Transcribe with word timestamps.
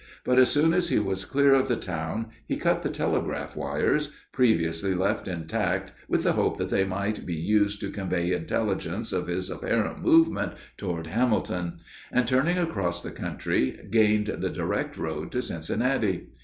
But 0.23 0.39
as 0.39 0.49
soon 0.49 0.73
as 0.73 0.89
he 0.89 0.97
was 0.97 1.25
clear 1.25 1.53
of 1.53 1.67
the 1.67 1.75
town, 1.75 2.29
he 2.47 2.57
cut 2.57 2.81
the 2.81 2.89
telegraph 2.89 3.55
wires 3.55 4.11
previously 4.31 4.95
left 4.95 5.27
intact 5.27 5.93
with 6.07 6.23
the 6.23 6.31
hope 6.31 6.57
that 6.57 6.69
they 6.69 6.85
might 6.85 7.23
be 7.23 7.35
used 7.35 7.79
to 7.81 7.91
convey 7.91 8.31
intelligence 8.33 9.13
of 9.13 9.27
his 9.27 9.51
apparent 9.51 10.01
movement 10.01 10.53
toward 10.75 11.05
Hamilton 11.05 11.77
and, 12.11 12.25
turning 12.27 12.57
across 12.57 13.03
the 13.03 13.11
country, 13.11 13.77
gained 13.91 14.25
the 14.25 14.49
direct 14.49 14.97
road 14.97 15.31
to 15.33 15.39
Cincinnati. 15.43 16.29